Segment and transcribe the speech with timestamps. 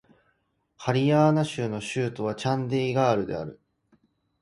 [0.77, 3.61] ハリヤーナー州の州都はチャンディーガルである